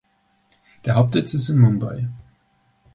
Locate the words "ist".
1.35-1.49